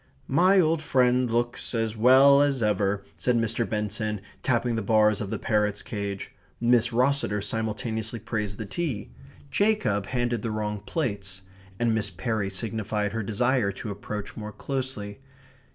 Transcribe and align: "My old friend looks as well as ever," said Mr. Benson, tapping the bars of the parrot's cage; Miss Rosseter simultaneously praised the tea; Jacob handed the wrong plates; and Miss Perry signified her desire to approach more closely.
"My 0.27 0.59
old 0.59 0.81
friend 0.81 1.29
looks 1.29 1.75
as 1.75 1.95
well 1.95 2.41
as 2.41 2.63
ever," 2.63 3.03
said 3.19 3.37
Mr. 3.37 3.69
Benson, 3.69 4.19
tapping 4.41 4.75
the 4.75 4.81
bars 4.81 5.21
of 5.21 5.29
the 5.29 5.37
parrot's 5.37 5.83
cage; 5.83 6.31
Miss 6.59 6.89
Rosseter 6.91 7.39
simultaneously 7.39 8.17
praised 8.19 8.57
the 8.57 8.65
tea; 8.65 9.11
Jacob 9.51 10.07
handed 10.07 10.41
the 10.41 10.49
wrong 10.49 10.79
plates; 10.79 11.43
and 11.77 11.93
Miss 11.93 12.09
Perry 12.09 12.49
signified 12.49 13.13
her 13.13 13.21
desire 13.21 13.71
to 13.73 13.91
approach 13.91 14.35
more 14.35 14.51
closely. 14.51 15.19